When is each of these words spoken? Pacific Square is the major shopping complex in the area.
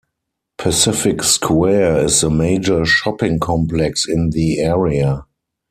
Pacific 0.57 1.21
Square 1.21 2.05
is 2.05 2.21
the 2.21 2.29
major 2.31 2.83
shopping 2.85 3.39
complex 3.39 4.07
in 4.09 4.31
the 4.31 4.59
area. 4.59 5.27